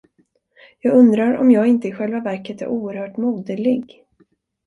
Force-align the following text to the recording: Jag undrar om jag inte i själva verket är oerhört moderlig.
Jag 0.79 0.95
undrar 0.97 1.33
om 1.37 1.51
jag 1.51 1.67
inte 1.67 1.87
i 1.87 1.91
själva 1.91 2.19
verket 2.19 2.61
är 2.61 2.67
oerhört 2.67 3.17
moderlig. 3.17 4.03